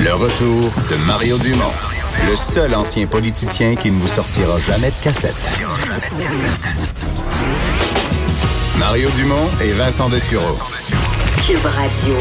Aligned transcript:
Le 0.00 0.12
retour 0.14 0.70
de 0.90 1.06
Mario 1.06 1.38
Dumont, 1.38 1.72
le 2.28 2.36
seul 2.36 2.74
ancien 2.74 3.06
politicien 3.06 3.74
qui 3.76 3.90
ne 3.90 3.98
vous 3.98 4.06
sortira 4.06 4.58
jamais 4.58 4.90
de 4.90 5.02
cassette. 5.02 5.34
Mario 8.78 9.08
Dumont 9.16 9.48
et 9.64 9.72
Vincent 9.72 10.08
Dessureau. 10.08 10.58
Cube 11.46 11.64
Radio. 11.64 12.14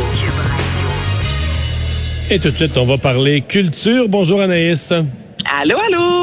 Et 2.30 2.40
tout 2.40 2.50
de 2.50 2.56
suite, 2.56 2.78
on 2.78 2.86
va 2.86 2.98
parler 2.98 3.42
culture. 3.42 4.08
Bonjour 4.10 4.42
Anaïs. 4.42 4.92
Allô, 4.92 5.78
allô? 5.78 6.15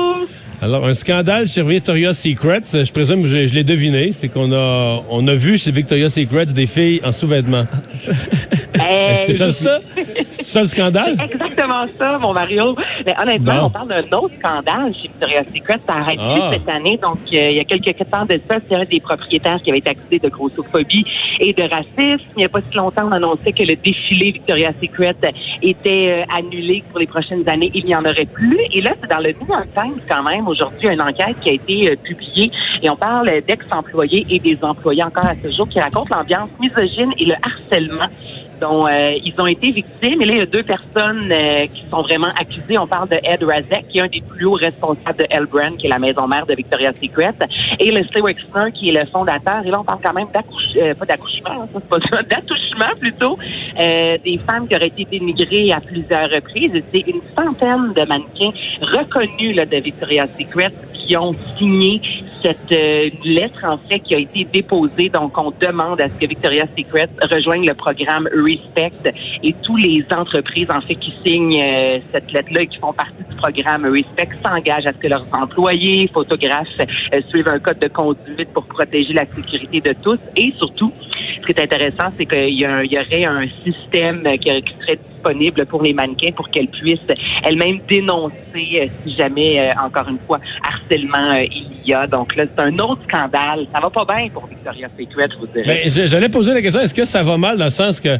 Alors, 0.63 0.87
un 0.87 0.95
scandale 0.95 1.49
chez 1.49 1.61
Victoria's 1.65 2.17
Secret, 2.17 2.61
je 2.73 2.93
présume 2.93 3.27
je, 3.27 3.49
je 3.49 3.53
l'ai 3.55 3.65
deviné, 3.65 4.13
c'est 4.13 4.29
qu'on 4.29 4.53
a, 4.53 5.03
on 5.11 5.27
a 5.27 5.35
vu 5.35 5.59
chez 5.59 5.73
Victoria's 5.73 6.15
Secret 6.15 6.47
des 6.47 6.69
filles 6.69 7.01
en 7.05 7.11
sous-vêtements. 7.11 7.65
Que 8.73 9.27
c'est 9.27 9.35
ça, 9.35 9.51
ça? 9.51 9.79
C'est 10.31 10.45
ça 10.45 10.61
le 10.61 10.67
scandale? 10.67 11.13
Exactement 11.23 11.85
ça, 11.99 12.19
mon 12.19 12.33
Mario. 12.33 12.75
Mais 13.07 13.15
honnêtement, 13.21 13.67
on 13.67 13.71
parle 13.71 13.89
d'un 13.89 14.19
autre 14.19 14.35
scandale 14.41 14.93
chez 14.95 15.03
Victoria's 15.09 15.47
Secret. 15.55 15.77
Ça 15.89 15.95
arrête 15.97 16.19
Ah. 16.19 16.49
plus 16.51 16.59
cette 16.59 16.69
année. 16.69 16.99
Donc, 17.01 17.19
euh, 17.33 17.51
il 17.51 17.57
y 17.59 17.61
a 17.61 17.65
quelques 17.65 18.11
temps 18.11 18.25
de 18.25 18.41
ça, 18.51 18.57
c'est 18.69 18.75
un 18.75 18.85
des 18.87 18.99
propriétaires 19.01 19.61
qui 19.63 19.71
avait 19.71 19.79
été 19.81 19.91
accusé 19.91 20.19
de 20.19 20.29
grossophobie 20.29 21.05
et 21.41 21.53
de 21.53 21.63
racisme. 21.63 22.25
Il 22.35 22.39
n'y 22.39 22.45
a 22.47 22.49
pas 22.49 22.61
si 22.71 22.77
longtemps, 22.77 23.07
on 23.09 23.13
annonçait 23.13 23.53
que 23.53 23.63
le 23.63 23.77
défilé 23.77 24.33
Victoria's 24.33 24.75
Secret 24.83 25.15
était 25.63 26.23
euh, 26.23 26.35
annulé 26.37 26.83
pour 26.91 26.99
les 26.99 27.07
prochaines 27.07 27.47
années. 27.49 27.71
Il 27.75 27.85
n'y 27.85 27.95
en 27.95 28.05
aurait 28.05 28.25
plus. 28.33 28.59
Et 28.73 28.81
là, 28.81 28.95
c'est 29.01 29.11
dans 29.11 29.21
le 29.21 29.33
New 29.33 29.47
York 29.49 29.69
Times 29.77 30.01
quand 30.09 30.23
même, 30.29 30.49
aujourd'hui, 30.53 30.89
une 30.89 31.03
enquête 31.03 31.37
qui 31.41 31.51
a 31.51 31.53
été 31.55 31.91
euh, 31.91 31.97
publiée. 31.97 32.53
Et 32.83 32.91
on 32.91 32.97
parle 32.97 33.29
d'ex-employés 33.47 34.27
et 34.31 34.39
des 34.39 34.59
employés 34.63 35.03
encore 35.03 35.27
à 35.27 35.35
ce 35.35 35.51
jour 35.51 35.69
qui 35.69 35.81
racontent 35.81 36.15
l'ambiance 36.15 36.51
misogyne 36.61 37.13
et 37.19 37.27
le 37.27 37.35
harcèlement 37.43 38.09
dont 38.63 38.87
euh, 38.87 39.19
ils 39.25 39.35
ont 39.39 39.47
été 39.47 39.73
victimes. 39.73 40.23
Et 40.23 40.25
là, 40.25 40.33
il 40.35 40.39
y 40.39 40.43
a 40.43 40.47
deux 40.47 40.63
personnes 40.63 41.31
euh, 41.33 41.67
qui 41.67 41.85
sont 41.91 42.03
vraiment 42.03 42.31
accusées. 42.41 42.79
On 42.79 42.87
parle 42.87 43.09
de 43.09 43.19
Ed 43.25 43.43
Razek, 43.43 43.89
qui 43.89 43.99
est 43.99 44.03
un 44.03 44.07
des 44.07 44.23
plus 44.23 44.47
hauts 44.47 44.53
responsables 44.69 45.19
de 45.19 45.27
Elbrand, 45.31 45.77
qui 45.77 45.87
est 45.87 45.91
la 45.91 45.99
maison 45.99 46.29
mère 46.29 46.47
de 46.47 46.55
Victoria's 46.55 46.95
Secret, 46.97 47.35
et 47.81 47.91
Leslie 47.91 48.23
Wexner, 48.23 48.71
qui 48.73 48.91
est 48.91 48.99
le 49.01 49.05
fondateur. 49.07 49.67
Et 49.67 49.71
là, 49.71 49.81
on 49.81 49.85
parle 49.85 49.99
quand 50.05 50.15
même 50.15 50.29
d'accouchement, 50.33 50.95
pas 50.97 51.07
d'accouchement, 51.07 51.63
hein, 51.63 51.69
c'est 51.75 51.89
pas 51.89 51.99
ça, 52.13 52.23
d'attouchement 52.31 52.95
plutôt, 53.01 53.37
euh, 53.81 54.19
des 54.25 54.39
femmes 54.49 54.69
qui 54.69 54.77
auraient 54.77 54.95
été 54.97 55.05
dénigrées 55.11 55.73
à 55.73 55.81
plusieurs 55.81 56.31
reprises. 56.31 56.83
C'est 56.93 57.05
une 57.09 57.23
centaine 57.37 57.93
de 57.95 58.05
mannequins 58.07 58.53
reconnus 58.81 59.57
là, 59.57 59.67
de 59.67 59.77
Victoria's 59.79 60.31
Secret 60.39 60.73
ont 61.17 61.35
signé 61.59 62.01
cette 62.43 62.73
euh, 62.73 63.11
lettre, 63.25 63.65
en 63.65 63.79
fait, 63.89 64.01
qui 64.01 64.15
a 64.15 64.19
été 64.19 64.45
déposée. 64.53 65.09
Donc, 65.09 65.41
on 65.41 65.53
demande 65.61 66.01
à 66.01 66.09
ce 66.09 66.15
que 66.15 66.27
Victoria's 66.27 66.69
Secret 66.77 67.09
rejoigne 67.31 67.67
le 67.67 67.75
programme 67.75 68.29
Respect 68.33 69.13
et 69.43 69.55
tous 69.63 69.77
les 69.77 70.05
entreprises, 70.15 70.69
en 70.71 70.81
fait, 70.81 70.97
qui 70.97 71.13
signent 71.25 71.61
euh, 71.63 71.99
cette 72.13 72.33
lettre-là 72.33 72.63
et 72.63 72.67
qui 72.67 72.79
font 72.79 72.93
partie 72.93 73.23
du 73.29 73.37
programme 73.37 73.85
Respect 73.87 74.29
s'engagent 74.45 74.87
à 74.87 74.93
ce 74.93 74.99
que 74.99 75.09
leurs 75.09 75.27
employés, 75.33 76.11
photographes, 76.13 76.67
euh, 76.81 77.21
suivent 77.31 77.49
un 77.49 77.59
code 77.59 77.79
de 77.79 77.89
conduite 77.89 78.53
pour 78.53 78.65
protéger 78.65 79.13
la 79.13 79.27
sécurité 79.27 79.81
de 79.81 79.95
tous 80.03 80.19
et 80.37 80.53
surtout, 80.59 80.93
ce 81.43 81.53
qui 81.53 81.61
est 81.61 81.65
intéressant, 81.65 82.13
c'est 82.17 82.27
qu'il 82.27 82.59
y, 82.61 82.65
a 82.65 82.73
un- 82.77 82.83
il 82.83 82.93
y 82.93 82.97
aurait 82.99 83.25
un 83.25 83.47
système 83.65 84.23
qui, 84.41 84.49
qui 84.63 84.75
serait 84.81 84.99
disponible 85.15 85.67
pour 85.67 85.83
les 85.83 85.93
mannequins 85.93 86.33
pour 86.35 86.49
qu'elles 86.51 86.69
puissent 86.69 86.99
elles-mêmes 87.45 87.81
dénoncer 87.89 88.33
euh, 88.81 88.87
si 89.05 89.17
jamais, 89.17 89.61
euh, 89.61 89.71
encore 89.85 90.09
une 90.09 90.19
fois, 90.27 90.39
harcèlement 90.69 91.33
euh, 91.35 91.43
il 91.45 91.89
y 91.91 91.95
a. 91.95 92.07
Donc 92.07 92.35
là, 92.37 92.45
c'est 92.57 92.63
un 92.65 92.75
autre 92.79 93.03
scandale. 93.09 93.67
Ça 93.75 93.81
va 93.83 93.91
pas 93.91 94.05
bien 94.17 94.29
pour 94.31 94.47
Victoria's 94.47 94.91
Secret, 94.99 95.27
je 95.33 95.39
vous 95.39 95.47
dirais. 95.49 95.83
Mais 95.85 96.07
j'allais 96.07 96.29
poser 96.29 96.55
la 96.55 96.63
question, 96.63 96.81
est-ce 96.81 96.95
que 96.95 97.05
ça 97.05 97.23
va 97.23 97.37
mal 97.37 97.59
dans 97.59 97.65
le 97.65 97.71
sens 97.71 98.01
que 98.01 98.19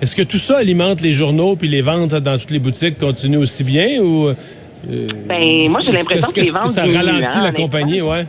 est-ce 0.00 0.16
que 0.16 0.22
tout 0.22 0.38
ça 0.38 0.58
alimente 0.58 1.02
les 1.02 1.12
journaux 1.12 1.56
puis 1.56 1.68
les 1.68 1.82
ventes 1.82 2.14
dans 2.14 2.38
toutes 2.38 2.50
les 2.52 2.58
boutiques 2.58 2.98
continuent 2.98 3.36
aussi 3.38 3.62
bien 3.64 4.00
ou 4.00 4.28
euh, 4.28 4.34
Ben, 5.26 5.68
moi, 5.68 5.80
j'ai 5.84 5.92
l'impression 5.92 6.30
que 6.30 6.40
les 6.40 6.50
ventes 6.50 6.70
ça 6.70 6.82
diminuent, 6.82 6.96
ralentit 6.98 7.24
hein, 7.26 7.30
la 7.34 7.40
honnêtement. 7.48 7.64
compagnie, 7.64 8.00
ouais? 8.00 8.24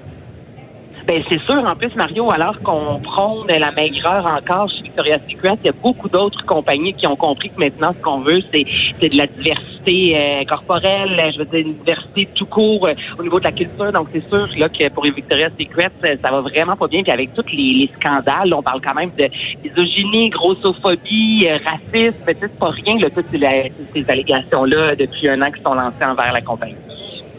Ben, 1.08 1.24
c'est 1.30 1.42
sûr. 1.42 1.64
En 1.64 1.76
plus, 1.76 1.94
Mario, 1.96 2.32
alors 2.32 2.60
qu'on 2.62 3.00
prône 3.00 3.48
la 3.48 3.72
maigreur 3.72 4.26
encore 4.26 4.70
chez 4.70 4.84
Victoria's 4.84 5.22
Secret, 5.30 5.58
il 5.64 5.68
y 5.68 5.70
a 5.70 5.74
beaucoup 5.74 6.08
d'autres 6.08 6.44
compagnies 6.46 6.94
qui 6.94 7.08
ont 7.08 7.16
compris 7.16 7.50
que 7.50 7.60
maintenant, 7.60 7.90
ce 7.98 8.04
qu'on 8.04 8.20
veut, 8.22 8.42
c'est 8.54 8.66
c'est 9.02 9.10
de 9.10 9.18
la 9.18 9.26
diversité 9.26 10.16
euh, 10.16 10.46
corporelle, 10.46 11.20
je 11.34 11.40
veux 11.40 11.46
dire, 11.46 11.60
une 11.60 11.74
diversité 11.76 12.30
tout 12.36 12.46
court 12.46 12.86
euh, 12.86 12.94
au 13.18 13.24
niveau 13.24 13.40
de 13.40 13.46
la 13.46 13.52
culture. 13.52 13.92
Donc, 13.92 14.10
c'est 14.14 14.28
sûr 14.30 14.48
là, 14.58 14.70
que 14.70 14.90
pour 14.90 15.04
les 15.04 15.12
Victoria's 15.12 15.52
Secret, 15.60 15.90
euh, 16.06 16.16
ça 16.24 16.32
va 16.32 16.42
vraiment 16.42 16.76
pas 16.76 16.88
bien. 16.88 17.02
Puis 17.02 17.12
avec 17.12 17.34
tous 17.34 17.46
les, 17.52 17.74
les 17.74 17.90
scandales, 18.00 18.54
on 18.54 18.62
parle 18.62 18.82
quand 18.82 18.96
même 18.96 19.12
de 19.18 19.28
misogynie, 19.64 20.30
grossophobie, 20.30 21.48
euh, 21.48 21.58
racisme. 21.66 22.16
C'est 22.28 22.60
pas 22.60 22.70
rien, 22.70 23.00
là, 23.00 23.10
toutes 23.10 23.26
ces 23.32 24.06
allégations-là 24.08 24.96
depuis 24.96 25.30
un 25.30 25.42
an 25.42 25.52
qui 25.52 25.62
sont 25.64 25.74
lancées 25.74 26.06
envers 26.06 26.32
la 26.32 26.42
compagnie. 26.42 26.76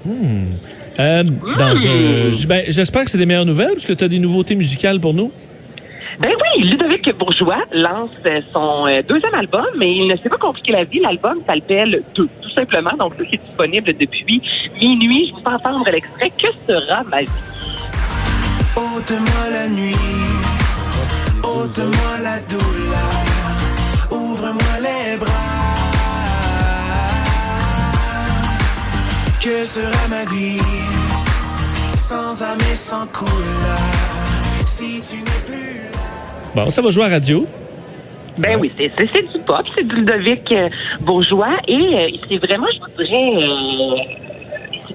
Euh, 0.07 1.23
dans 1.57 1.65
un- 1.65 2.31
j- 2.31 2.47
ben, 2.47 2.65
J'espère 2.69 3.05
que 3.05 3.11
c'est 3.11 3.19
des 3.19 3.27
meilleures 3.27 3.47
nouvelles 3.47 3.73
parce 3.75 3.87
que 3.87 3.93
tu 3.93 4.05
as 4.05 4.09
des 4.09 4.19
nouveautés 4.19 4.55
musicales 4.55 5.01
pour 5.01 5.15
nous. 5.15 5.33
Ben 6.21 6.29
oui, 6.31 6.69
Ludovic 6.69 7.11
Bourgeois 7.19 7.65
lance 7.73 8.11
euh, 8.27 8.41
son 8.53 8.87
euh, 8.87 9.01
deuxième 9.09 9.35
album, 9.35 9.65
mais 9.79 9.91
il 9.91 10.07
ne 10.07 10.17
s'est 10.19 10.29
pas 10.29 10.37
compliqué 10.37 10.73
la 10.73 10.85
vie. 10.85 11.01
L'album 11.01 11.39
s'appelle 11.49 12.03
Deux, 12.15 12.29
tout 12.43 12.51
simplement. 12.55 12.91
Donc, 12.99 13.15
c'est 13.19 13.41
disponible 13.41 13.93
depuis 13.99 14.25
minuit. 14.81 15.29
Je 15.29 15.33
vous 15.33 15.41
fais 15.41 15.55
entendre 15.55 15.87
l'extrait. 15.91 16.31
Que 16.31 16.49
sera 16.69 17.03
ma 17.05 17.21
vie? 17.21 17.29
Ôte-moi 18.77 19.51
la 19.53 19.69
nuit, 19.69 19.95
ôte-moi 21.43 22.13
la 22.23 22.39
douleur, 22.49 23.13
ouvre-moi 24.11 24.75
les 24.81 25.17
bras. 25.19 25.62
Que 29.43 29.65
sera 29.65 30.07
ma 30.09 30.25
vie 30.33 30.61
sans 31.97 32.41
âme 32.45 32.59
et 32.71 32.77
sans 32.77 33.09
couleur 33.09 33.77
si 34.67 35.01
tu 35.01 35.17
n'es 35.17 35.41
plus 35.45 35.91
là? 35.93 35.99
Bon, 36.55 36.71
ça 36.71 36.81
va 36.81 36.91
jouer 36.91 37.07
à 37.07 37.09
radio. 37.09 37.45
Ben 38.39 38.57
oui, 38.61 38.71
c'est 38.79 38.87
du 38.89 39.41
pop, 39.45 39.67
c'est 39.75 39.83
du 39.83 39.97
Ludovic 39.97 40.53
euh, 40.53 40.69
Bourgeois 41.01 41.57
et 41.67 41.75
euh, 41.75 42.09
c'est 42.29 42.37
vraiment, 42.37 42.69
je 42.73 42.79
vous 42.79 43.05
dirais, 43.05 43.45
euh, 43.45 44.22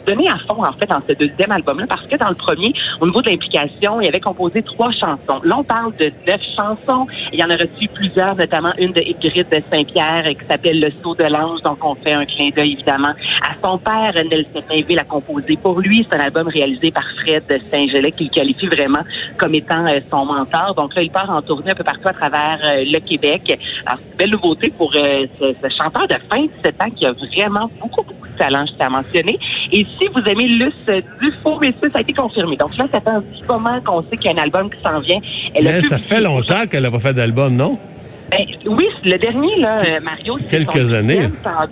donné 0.08 0.28
à 0.30 0.38
fond 0.48 0.64
en 0.64 0.72
fait 0.74 0.88
dans 0.88 1.02
ce 1.08 1.14
deuxième 1.14 1.52
album-là 1.52 1.86
parce 1.88 2.06
que 2.08 2.16
dans 2.18 2.30
le 2.30 2.36
premier, 2.36 2.74
au 3.02 3.06
niveau 3.06 3.22
de 3.22 3.30
l'implication, 3.30 4.00
il 4.02 4.08
avait 4.08 4.22
composé 4.22 4.64
trois 4.64 4.92
chansons. 4.92 5.42
Là, 5.44 5.56
on 5.58 5.64
parle 5.64 5.96
de 5.98 6.12
neuf 6.26 6.42
chansons. 6.58 7.06
Il 7.34 7.40
y 7.40 7.44
en 7.44 7.50
a 7.50 7.56
reçu 7.56 7.88
plusieurs, 7.94 8.36
notamment 8.36 8.72
une 8.78 8.94
de 8.94 9.02
Ingrid 9.02 9.48
de 9.50 9.62
Saint-Pierre 9.72 10.24
euh, 10.28 10.34
qui 10.34 10.46
s'appelle 10.50 10.80
Le 10.80 10.92
Saut 11.04 11.16
de 11.16 11.26
l'Ange. 11.26 11.62
Donc, 11.64 11.84
on 11.84 11.96
fait 11.96 12.14
un 12.14 12.26
clin 12.26 12.50
d'œil 12.56 12.74
évidemment 12.74 13.14
à 13.44 13.54
son 13.64 13.78
père, 13.78 14.14
Nelson 14.16 14.64
Mainville, 14.70 15.00
a 15.00 15.04
composé 15.04 15.58
pour 15.58 15.80
lui. 15.80 16.08
C'est 16.10 16.18
un 16.18 16.24
album 16.24 16.48
réalisé 16.48 16.92
par 16.92 17.04
Fred 17.22 17.44
Saint-Gelais 17.72 18.12
qu'il 18.12 18.30
qualifie 18.30 18.68
vraiment 18.68 19.04
comme 19.38 19.54
étant 19.56 19.86
euh, 19.88 20.00
son 20.10 20.26
mentor. 20.26 20.74
Donc 20.76 20.96
là, 20.96 21.04
il 21.04 21.12
part 21.12 21.30
en 21.30 21.42
tournée 21.42 21.72
un 21.72 21.76
peu 21.76 21.84
partout 21.84 22.08
à 22.08 22.14
travers 22.14 22.60
euh, 22.66 22.86
le 22.86 23.00
Québec. 23.00 23.60
Alors, 23.86 24.00
c'est 24.00 24.12
une 24.12 24.18
belle 24.18 24.32
nouveauté 24.32 24.74
pour 24.78 24.94
ce, 24.94 25.28
ce 25.40 25.70
chanteur 25.82 26.08
de 26.08 26.16
fin 26.32 26.44
de 26.44 26.50
17 26.64 26.82
ans 26.82 26.90
qui 26.96 27.06
a 27.06 27.12
vraiment 27.12 27.70
beaucoup, 27.82 28.04
beaucoup 28.04 28.28
de 28.28 28.38
talent, 28.38 28.66
je 28.66 28.74
t'ai 28.74 28.90
mentionné. 28.90 29.38
Et 29.72 29.86
si 30.00 30.08
vous 30.14 30.22
aimez 30.30 30.46
Luce 30.48 31.04
Dufault, 31.22 31.58
mais 31.62 31.74
ça, 31.82 31.90
ça 31.92 31.98
a 32.00 32.02
été 32.02 32.14
confirmé. 32.14 32.56
Donc 32.58 32.76
là, 32.78 32.86
ça 32.92 33.00
fait 33.02 33.10
un 33.10 33.22
petit 33.22 33.44
moment 33.50 33.80
qu'on 33.86 34.02
sait 34.04 34.18
qu'il 34.18 34.32
y 34.32 34.34
a 34.34 34.38
un 34.40 34.44
album 34.44 34.70
qui 34.70 34.78
s'en 34.86 35.00
vient. 35.00 35.20
Elle 35.56 35.68
a 35.68 35.72
Mais 35.74 35.82
ça 35.82 35.98
fait 35.98 36.22
longtemps 36.22 36.66
qu'elle 36.70 36.84
n'a 36.84 36.92
pas 36.92 37.00
fait 37.00 37.14
d'album, 37.14 37.56
non? 37.56 37.78
Ben, 38.32 38.46
oui, 38.66 38.88
le 39.04 39.18
dernier, 39.18 39.56
là, 39.60 39.78
euh, 39.82 40.00
Mario, 40.02 40.38
Quelques 40.50 40.94
années. 40.94 41.26
en 41.46 41.66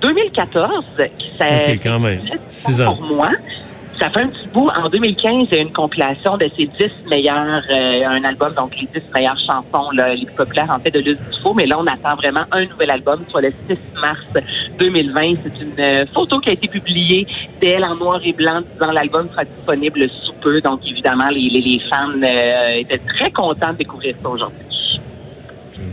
2014. 0.00 0.84
qui 1.18 1.26
ça- 1.38 1.46
Ok, 1.72 1.78
quand 1.82 1.98
même. 2.00 2.20
Six 2.46 2.82
ans. 2.82 2.94
Pour 2.96 3.06
moi, 3.16 3.28
ça 3.98 4.10
fait 4.10 4.20
un 4.22 4.28
petit 4.28 4.48
bout. 4.52 4.68
En 4.76 4.88
2015, 4.88 5.46
il 5.50 5.54
y 5.56 5.58
a 5.58 5.62
une 5.62 5.72
compilation 5.72 6.36
de 6.36 6.50
ses 6.58 6.66
10 6.66 6.90
meilleurs, 7.08 7.62
euh, 7.70 8.04
un 8.06 8.24
album, 8.24 8.52
donc 8.54 8.72
les 8.80 8.88
10 9.00 9.08
meilleures 9.14 9.38
chansons 9.38 9.90
là, 9.92 10.14
les 10.14 10.26
plus 10.26 10.34
populaires, 10.34 10.70
en 10.70 10.78
fait, 10.80 10.90
de 10.90 10.98
Luce 11.00 11.18
Dufault. 11.30 11.54
Mais 11.54 11.66
là, 11.66 11.78
on 11.78 11.86
attend 11.86 12.16
vraiment 12.16 12.44
un 12.50 12.66
nouvel 12.66 12.90
album, 12.90 13.20
soit 13.28 13.40
le 13.42 13.52
6 13.68 13.78
mars 14.00 14.18
2020. 14.86 15.20
C'est 15.44 15.62
une 15.62 15.72
euh, 15.78 16.04
photo 16.14 16.38
qui 16.40 16.50
a 16.50 16.52
été 16.52 16.68
publiée 16.68 17.26
d'elle 17.60 17.84
en 17.84 17.96
noir 17.96 18.20
et 18.24 18.32
blanc 18.32 18.60
disant 18.72 18.92
l'album 18.92 19.28
sera 19.30 19.44
disponible 19.44 20.08
sous 20.24 20.32
peu. 20.42 20.60
Donc, 20.60 20.80
évidemment, 20.90 21.28
les, 21.30 21.48
les, 21.48 21.60
les 21.60 21.80
fans 21.90 22.08
euh, 22.22 22.80
étaient 22.80 23.00
très 23.16 23.30
contents 23.30 23.72
de 23.72 23.78
découvrir 23.78 24.14
ça 24.22 24.28
aujourd'hui. 24.28 24.66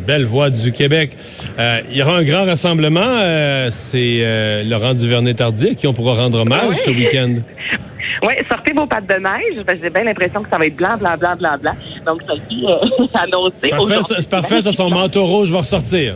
belle 0.08 0.26
voix 0.26 0.50
du 0.50 0.72
Québec. 0.72 1.12
Euh, 1.60 1.82
il 1.92 1.98
y 1.98 2.02
aura 2.02 2.18
un 2.18 2.24
grand 2.24 2.46
rassemblement. 2.46 3.00
euh, 3.22 3.68
C'est 3.70 4.64
Laurent 4.66 4.94
Duvernay-Tardif 4.94 5.76
qui 5.76 5.88
on 5.88 5.94
pourra 5.94 6.16
rendre 6.16 6.40
hommage 6.42 6.70
oui. 6.70 6.76
ce 6.86 6.90
week-end. 6.92 7.36
Oui, 8.22 8.34
sortez 8.52 8.74
vos 8.74 8.86
pattes 8.86 9.08
de 9.08 9.16
neige, 9.16 9.64
j'ai 9.82 9.90
bien 9.90 10.04
l'impression 10.04 10.44
que 10.44 10.50
ça 10.50 10.58
va 10.58 10.66
être 10.66 10.76
blanc, 10.76 10.98
blanc, 11.00 11.16
blanc, 11.18 11.38
blanc, 11.38 11.56
blanc. 11.62 11.72
Donc, 12.06 12.22
euh, 12.30 13.08
a 13.14 13.20
annoncé 13.24 13.72
aujourd'hui. 13.72 14.04
ça- 14.04 14.16
c'est 14.20 14.30
parfait, 14.30 14.62
ça, 14.62 14.74
son 14.74 14.90
manteau 14.90 15.26
rouge 15.26 15.50
va 15.50 15.60
ressortir. 15.60 16.16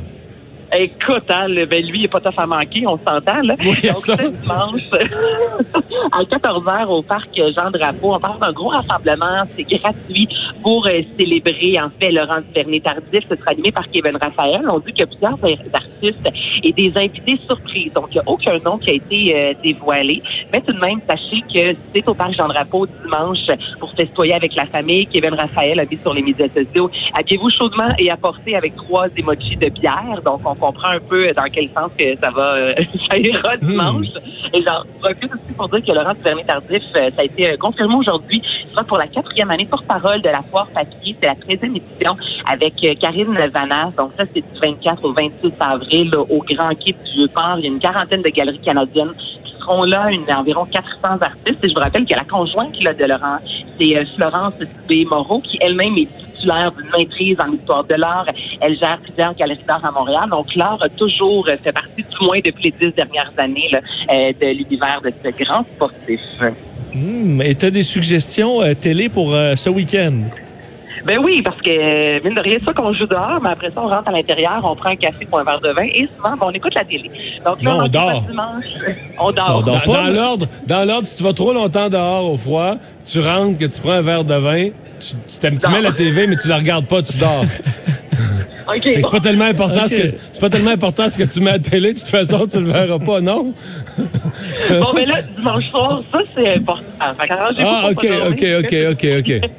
Écoute, 0.76 1.30
hein, 1.30 1.48
le- 1.48 1.66
ben, 1.66 1.86
lui, 1.86 2.00
il 2.00 2.02
n'est 2.04 2.08
pas 2.08 2.20
tough 2.20 2.34
à 2.38 2.46
manquer, 2.46 2.84
on 2.88 2.98
s'entend, 2.98 3.42
là. 3.44 3.56
Oui, 3.60 3.76
Donc, 3.84 3.98
ça. 3.98 4.16
ce 4.18 4.28
dimanche, 4.30 4.82
à 6.12 6.26
14 6.26 6.66
h 6.66 6.86
au 6.88 7.02
parc 7.04 7.30
Jean-Drapeau, 7.36 8.16
on 8.16 8.20
parle 8.20 8.40
d'un 8.40 8.52
gros 8.52 8.70
rassemblement. 8.70 9.44
C'est 9.56 9.64
gratuit 9.64 10.28
pour 10.62 10.88
euh, 10.88 11.02
célébrer, 11.20 11.80
en 11.80 11.90
fait, 12.02 12.12
Laurent 12.12 12.40
Duvernay 12.48 12.80
Tardif. 12.80 13.24
Ce 13.30 13.36
sera 13.36 13.52
animé 13.52 13.72
par 13.72 13.90
Kevin 13.92 14.18
Raphaël. 14.18 14.62
On 14.70 14.80
dit 14.80 14.92
qu'il 14.94 15.00
y 15.00 15.04
a 15.04 15.08
plusieurs 15.08 15.38
artistes 15.74 16.30
et 16.64 16.72
des 16.74 16.92
invités 16.98 17.40
surprises. 17.48 17.94
Donc, 17.94 18.08
il 18.12 18.14
n'y 18.16 18.20
a 18.20 18.24
aucun 18.28 18.58
nom 18.66 18.78
qui 18.78 18.90
a 18.90 18.94
été 18.94 19.36
euh, 19.36 19.54
dévoilé. 19.64 20.22
Mais 20.52 20.62
tout 20.62 20.74
de 20.74 20.80
même, 20.80 21.00
sachez 21.08 21.42
que 21.54 21.78
c'est 21.94 22.08
au 22.10 22.14
parc 22.14 22.34
Jean-Drapeau 22.36 22.88
dimanche 23.04 23.46
pour 23.80 23.92
festoyer 23.94 24.34
avec 24.34 24.56
la 24.56 24.66
famille. 24.66 25.06
Kevin 25.08 25.34
Raphaël 25.36 25.80
a 25.80 25.86
mis 25.86 26.00
sur 26.02 26.14
les 26.14 26.22
médias 26.24 26.48
sociaux. 26.50 26.90
Habillez-vous 27.18 27.50
chaudement 27.52 27.90
et 28.00 28.10
apportez 28.10 28.56
avec 28.56 28.76
trois 28.76 29.06
émojis 29.16 29.58
de 29.58 29.70
bière. 29.70 30.22
Donc, 30.26 30.42
on 30.46 30.56
comprend 30.64 30.92
un 30.92 31.00
peu 31.00 31.28
dans 31.36 31.50
quel 31.52 31.68
sens 31.76 31.92
que 31.98 32.16
ça 32.24 32.32
va, 32.32 32.54
euh, 32.54 32.76
ça 33.10 33.18
ira 33.18 33.58
dimanche. 33.58 34.08
Et 34.54 34.64
j'en 34.66 34.84
profite 35.02 35.34
aussi 35.34 35.54
pour 35.58 35.68
dire 35.68 35.84
que 35.86 35.92
Laurent 35.92 36.14
Duvernay 36.14 36.46
Tardif, 36.46 36.84
euh, 36.96 37.10
ça 37.12 37.22
a 37.22 37.26
été 37.26 37.52
euh, 37.52 37.58
confirmé 37.58 37.96
aujourd'hui, 37.96 38.42
il 38.64 38.70
sera 38.70 38.84
pour 38.86 38.98
la 38.98 39.08
quatrième 39.08 39.52
année 39.52 39.66
porte-parole 39.66 40.22
de 40.22 40.30
la 40.30 40.42
foire 40.44 40.68
papier. 40.74 41.18
C'est 41.22 41.28
la 41.28 41.36
13e 41.36 41.76
édition 41.76 42.16
avec 42.50 42.76
Karine 43.00 43.36
Vanas. 43.54 43.92
Donc 43.98 44.12
ça, 44.18 44.24
c'est 44.34 44.42
du 44.42 44.60
24 44.62 45.04
au 45.04 45.14
26 45.14 45.52
avril 45.60 46.16
au 46.16 46.40
Grand 46.50 46.74
Quai 46.76 46.94
du 46.94 47.12
Vieux-Port. 47.18 47.56
Il 47.58 47.66
y 47.66 47.68
a 47.68 47.72
une 47.72 47.80
quarantaine 47.80 48.22
de 48.22 48.30
galeries 48.30 48.60
canadiennes 48.60 49.14
qui 49.18 49.54
seront 49.60 49.84
là, 49.84 50.12
une, 50.12 50.24
environ 50.34 50.66
400 50.66 50.88
artistes. 51.04 51.60
Et 51.64 51.70
je 51.70 51.74
vous 51.74 51.82
rappelle 51.82 52.06
que 52.06 52.16
la 52.16 52.24
conjointe 52.24 52.82
là, 52.84 52.94
de 52.94 53.06
Laurent, 53.06 53.40
c'est 53.80 54.06
Florence 54.16 54.54
B. 54.88 55.06
Moreau, 55.10 55.42
qui 55.42 55.58
elle-même 55.62 55.96
est 55.98 56.23
titulaire 56.44 56.72
d'une 56.72 56.90
maîtrise 56.98 57.38
en 57.40 57.52
histoire 57.54 57.84
de 57.84 57.96
l'art. 57.96 58.26
Elle 58.62 58.78
gère 58.78 59.00
plusieurs 59.00 59.34
galeries 59.36 59.64
d'art 59.68 59.84
à 59.84 59.92
Montréal. 59.92 60.30
Donc, 60.32 60.48
l'art 60.56 60.80
a 60.82 60.90
toujours 60.90 61.46
euh, 61.50 61.56
fait 61.64 61.72
partie, 61.72 62.04
du 62.04 62.26
moins 62.26 62.40
depuis 62.44 62.66
les 62.66 62.88
dix 62.88 62.96
dernières 62.96 63.32
années, 63.38 63.70
euh, 63.74 64.34
de 64.40 64.58
l'univers 64.58 65.02
de 65.04 65.12
ce 65.24 65.44
grand 65.44 65.64
sportif. 65.76 66.22
Hmm, 66.94 67.42
et 67.42 67.56
tu 67.56 67.66
as 67.66 67.72
des 67.72 67.84
suggestions 67.84 68.62
euh, 68.62 68.74
télé 68.74 69.10
pour 69.10 69.32
ce 69.32 69.70
week-end? 69.70 70.24
Ben 71.06 71.20
oui, 71.22 71.42
parce 71.42 71.58
que, 71.62 71.70
euh, 71.70 72.20
mine 72.24 72.34
de 72.36 72.42
rien, 72.42 72.58
ça 72.66 72.72
qu'on 72.74 72.94
joue 72.94 73.06
dehors, 73.06 73.40
mais 73.44 73.50
après 73.50 73.70
ça, 73.70 73.82
on 73.84 73.90
rentre 73.90 74.08
à 74.08 74.12
l'intérieur, 74.12 74.62
on 74.64 74.76
prend 74.76 74.90
un 74.90 74.96
café 74.96 75.26
pour 75.26 75.40
un 75.40 75.44
verre 75.44 75.60
de 75.60 75.70
vin 75.74 75.84
et 75.84 76.08
souvent, 76.16 76.38
ben, 76.38 76.48
on 76.48 76.52
écoute 76.52 76.74
la 76.76 76.86
télé. 76.86 77.12
Donc 77.46 77.62
là, 77.62 77.72
Non, 77.72 77.76
on 77.76 77.80
rentre 77.80 77.90
dort. 77.92 78.22
dimanche, 78.22 78.66
on 79.20 79.32
dort. 79.32 79.56
On 79.58 79.62
dort. 79.62 79.64
Dans, 79.64 79.80
pas, 79.80 79.86
dans 79.86 80.04
mais- 80.06 80.12
l'ordre, 80.14 80.48
dans 80.66 80.88
l'ordre, 80.88 81.06
si 81.08 81.18
tu 81.18 81.24
vas 81.24 81.34
trop 81.34 81.54
longtemps 81.54 81.90
dehors 81.90 82.32
au 82.32 82.38
froid, 82.38 82.76
tu 83.06 83.20
rentres, 83.20 83.58
que 83.60 83.66
tu 83.66 83.82
prends 83.82 83.92
un 83.92 84.02
verre 84.02 84.24
de 84.24 84.36
vin, 84.36 84.70
tu, 85.00 85.16
tu, 85.50 85.58
tu 85.58 85.70
mets 85.70 85.82
la 85.82 85.92
TV, 85.92 86.26
mais 86.28 86.38
tu 86.38 86.48
la 86.48 86.58
regardes 86.58 86.86
pas, 86.88 87.02
tu 87.02 87.20
dors. 87.20 87.44
OK. 88.68 88.84
Fait 88.84 88.94
que 88.96 89.02
C'est 89.02 89.12
pas 89.12 89.20
tellement 89.20 89.46
important 89.46 89.88
ce 89.88 89.96
que 89.96 90.10
c'est 90.10 90.42
pas 90.42 90.50
tellement 90.50 90.72
important 90.72 91.10
ce 91.10 91.18
que 91.18 91.24
tu 91.24 91.40
mets 91.42 91.52
à 91.52 91.54
la 91.54 91.60
télé, 91.60 91.94
de 91.94 92.00
toute 92.00 92.08
façon 92.08 92.46
tu 92.48 92.60
le 92.60 92.72
verras 92.72 93.00
pas, 93.00 93.22
non? 93.22 93.54
Bon, 94.70 94.94
ben 94.94 95.08
là, 95.08 95.22
dimanche 95.22 95.66
soir, 95.70 96.02
ça, 96.12 96.20
c'est 96.36 96.56
important. 96.56 96.84
Fait 97.20 97.30
Ah 97.32 97.90
ok, 97.90 98.08
ok, 98.30 98.46
ok, 98.60 98.76
ok, 98.92 99.08
ok. 99.20 99.50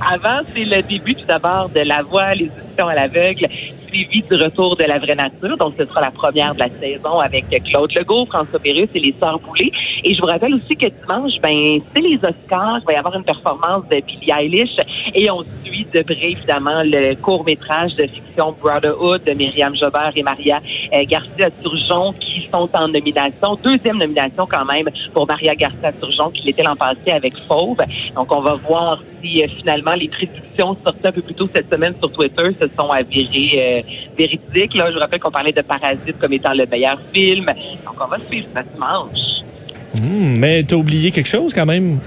Avant, 0.00 0.40
c'est 0.54 0.64
le 0.64 0.82
début 0.82 1.14
tout 1.14 1.26
d'abord 1.26 1.68
de 1.68 1.80
la 1.80 2.02
voix, 2.02 2.32
les 2.32 2.44
éditions 2.46 2.88
à 2.88 2.94
l'aveugle, 2.94 3.46
suivi 3.88 4.22
du 4.22 4.36
retour 4.36 4.76
de 4.76 4.84
la 4.84 4.98
vraie 4.98 5.14
nature. 5.14 5.56
Donc, 5.56 5.74
ce 5.78 5.86
sera 5.86 6.00
la 6.00 6.10
première 6.10 6.54
de 6.54 6.60
la 6.60 6.68
saison 6.80 7.18
avec 7.18 7.46
Claude 7.64 7.92
Legault, 7.96 8.26
François 8.26 8.58
Pérus 8.58 8.88
et 8.94 9.00
les 9.00 9.14
Sœurs 9.20 9.38
Boulay. 9.40 9.70
Et 10.06 10.12
je 10.12 10.20
vous 10.20 10.26
rappelle 10.26 10.54
aussi 10.54 10.76
que 10.76 10.86
dimanche, 10.86 11.32
ben, 11.42 11.80
c'est 11.94 12.02
les 12.02 12.16
Oscars. 12.16 12.80
Il 12.82 12.86
va 12.86 12.92
y 12.92 12.96
avoir 12.96 13.16
une 13.16 13.24
performance 13.24 13.84
de 13.90 14.02
Billie 14.04 14.30
Eilish. 14.38 14.76
Et 15.14 15.30
on 15.30 15.42
suit 15.64 15.86
de 15.94 16.02
près, 16.02 16.32
évidemment, 16.32 16.82
le 16.84 17.14
court-métrage 17.14 17.94
de 17.94 18.06
fiction 18.08 18.54
Brotherhood 18.60 19.24
de 19.24 19.32
Myriam 19.32 19.74
Jobert 19.74 20.12
et 20.14 20.22
Maria 20.22 20.60
euh, 20.92 21.04
Garcia 21.08 21.48
Turgeon 21.62 22.12
qui 22.12 22.46
sont 22.52 22.68
en 22.74 22.88
nomination. 22.88 23.58
Deuxième 23.64 23.96
nomination 23.96 24.46
quand 24.46 24.66
même 24.66 24.90
pour 25.14 25.26
Maria 25.26 25.54
Garcia 25.54 25.90
Turgeon 25.92 26.30
qui 26.32 26.42
l'était 26.42 26.62
l'an 26.62 26.76
passé 26.76 27.10
avec 27.10 27.32
Fauve. 27.48 27.78
Donc, 28.14 28.30
on 28.30 28.42
va 28.42 28.56
voir 28.56 29.02
si 29.22 29.42
euh, 29.42 29.46
finalement 29.56 29.94
les 29.94 30.08
prédictions 30.08 30.74
sorties 30.84 31.06
un 31.06 31.12
peu 31.12 31.22
plus 31.22 31.34
tôt 31.34 31.48
cette 31.54 31.72
semaine 31.72 31.94
sur 31.98 32.12
Twitter 32.12 32.50
se 32.60 32.68
sont 32.78 32.90
avérées 32.90 33.52
euh, 33.56 33.82
véridiques. 34.18 34.74
Là, 34.74 34.90
je 34.90 34.96
vous 34.96 35.00
rappelle 35.00 35.20
qu'on 35.20 35.30
parlait 35.30 35.52
de 35.52 35.62
Parasite 35.62 36.18
comme 36.20 36.34
étant 36.34 36.52
le 36.52 36.66
meilleur 36.66 36.98
film. 37.10 37.46
Donc, 37.86 37.94
on 37.98 38.06
va 38.06 38.18
suivre 38.26 38.48
ça 38.52 38.62
dimanche. 38.62 39.33
Hmm, 40.00 40.36
mais 40.38 40.62
t'as 40.64 40.76
oublié 40.76 41.10
quelque 41.10 41.28
chose 41.28 41.52
quand 41.54 41.66
même? 41.66 41.98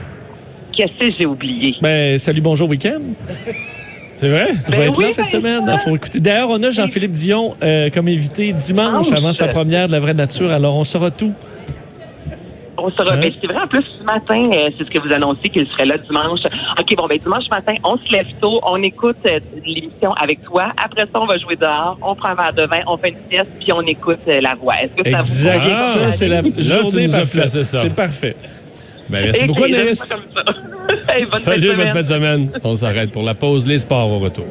Qu'est-ce 0.75 1.05
que 1.07 1.11
j'ai 1.19 1.25
oublié? 1.25 1.75
Ben, 1.81 2.17
salut, 2.19 2.41
bonjour, 2.41 2.69
week-end. 2.69 2.99
C'est 4.13 4.29
vrai? 4.29 4.47
Je 4.67 4.71
vais 4.71 4.77
Ben 4.77 4.89
être 4.89 4.97
oui, 4.97 5.03
là 5.05 5.09
cette 5.15 5.25
ben 5.25 5.27
semaine. 5.27 5.77
faut 5.83 5.95
écouter. 5.95 6.19
D'ailleurs, 6.19 6.49
on 6.49 6.61
a 6.63 6.69
Jean-Philippe 6.69 7.11
Dion 7.11 7.55
euh, 7.61 7.89
comme 7.91 8.07
invité 8.07 8.51
Dimanche. 8.53 9.11
avant 9.11 9.31
sa 9.33 9.47
première 9.47 9.87
de 9.87 9.91
la 9.91 9.99
vraie 9.99 10.13
nature. 10.15 10.51
Alors, 10.51 10.75
on 10.75 10.83
saura 10.83 11.11
tout. 11.11 11.33
On 12.77 12.89
sera. 12.91 13.13
Hein? 13.13 13.19
ben, 13.21 13.31
c'est 13.41 13.47
vrai, 13.47 13.57
en 13.63 13.67
plus, 13.67 13.83
ce 13.99 14.03
matin, 14.03 14.49
euh, 14.53 14.69
c'est 14.77 14.85
ce 14.85 14.89
que 14.89 14.99
vous 14.99 15.13
annoncez 15.13 15.49
qu'il 15.49 15.65
serait 15.67 15.85
là 15.85 15.97
dimanche. 15.97 16.41
OK, 16.79 16.95
bon, 16.95 17.07
ben, 17.07 17.17
dimanche 17.17 17.49
matin, 17.49 17.73
on 17.83 17.97
se 17.97 18.11
lève 18.11 18.27
tôt, 18.39 18.59
on 18.63 18.81
écoute 18.83 19.17
euh, 19.25 19.39
l'émission 19.65 20.13
avec 20.13 20.43
toi. 20.43 20.71
Après 20.83 21.01
ça, 21.01 21.21
on 21.21 21.25
va 21.25 21.37
jouer 21.37 21.55
dehors, 21.55 21.97
on 22.01 22.15
prend 22.15 22.29
un 22.29 22.35
verre 22.35 22.53
de 22.53 22.63
vin, 22.63 22.81
on 22.87 22.97
fait 22.97 23.09
une 23.09 23.29
sieste, 23.29 23.49
puis 23.59 23.71
on 23.73 23.81
écoute 23.81 24.19
euh, 24.27 24.39
la 24.41 24.55
voix. 24.55 24.75
Est-ce 24.75 25.03
que 25.03 25.11
ça 25.11 25.19
Exact. 25.19 25.59
vous 25.59 25.71
Ah, 25.75 25.93
ça, 25.93 26.11
c'est 26.11 26.27
la 26.27 26.41
journée 26.41 27.07
parfaite. 27.07 27.49
C'est 27.49 27.95
parfait. 27.95 28.35
Ben, 29.09 29.23
merci 29.23 29.45
beaucoup, 29.45 29.63
ça. 29.93 30.15
Hey, 31.09 31.23
bonne 31.23 31.39
Salut, 31.39 31.75
bonne 31.75 31.89
fin 31.89 32.01
de 32.01 32.07
semaine. 32.07 32.49
On 32.63 32.75
s'arrête 32.75 33.11
pour 33.11 33.23
la 33.23 33.33
pause, 33.33 33.67
les 33.67 33.79
sports 33.79 34.09
au 34.09 34.19
retour. 34.19 34.45